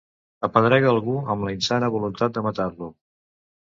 [0.47, 2.91] Apedrega algú amb la insana voluntat de matar-lo.